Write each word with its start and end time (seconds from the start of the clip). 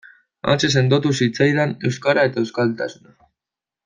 Hantxe 0.51 0.69
sendotu 0.79 1.11
zitzaizkidan 1.19 1.75
euskara 1.91 2.23
eta 2.31 2.43
euskaltasuna. 2.45 3.15